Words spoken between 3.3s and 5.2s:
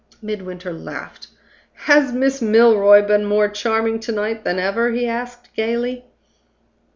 charming to night than ever?" he